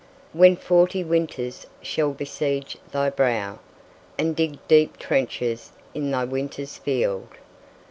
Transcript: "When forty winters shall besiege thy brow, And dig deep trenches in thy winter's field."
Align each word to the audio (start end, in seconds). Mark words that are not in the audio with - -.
"When 0.33 0.55
forty 0.55 1.03
winters 1.03 1.67
shall 1.83 2.09
besiege 2.11 2.75
thy 2.91 3.11
brow, 3.11 3.59
And 4.17 4.35
dig 4.35 4.57
deep 4.67 4.97
trenches 4.97 5.73
in 5.93 6.09
thy 6.09 6.23
winter's 6.23 6.79
field." 6.79 7.27